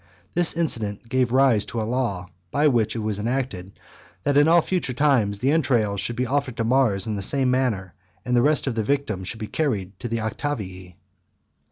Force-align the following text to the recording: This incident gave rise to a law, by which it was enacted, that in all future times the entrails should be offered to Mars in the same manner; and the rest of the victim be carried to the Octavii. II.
This 0.33 0.53
incident 0.55 1.07
gave 1.07 1.31
rise 1.31 1.63
to 1.67 1.79
a 1.79 1.83
law, 1.83 2.25
by 2.49 2.67
which 2.67 2.95
it 2.95 3.03
was 3.05 3.19
enacted, 3.19 3.73
that 4.23 4.35
in 4.35 4.47
all 4.47 4.63
future 4.63 4.93
times 4.95 5.37
the 5.37 5.51
entrails 5.51 6.01
should 6.01 6.15
be 6.15 6.25
offered 6.25 6.57
to 6.57 6.63
Mars 6.63 7.05
in 7.05 7.15
the 7.15 7.21
same 7.21 7.51
manner; 7.51 7.93
and 8.25 8.35
the 8.35 8.41
rest 8.41 8.65
of 8.65 8.73
the 8.73 8.83
victim 8.83 9.23
be 9.37 9.45
carried 9.45 9.99
to 9.99 10.07
the 10.07 10.17
Octavii. 10.17 10.87
II. 10.87 10.97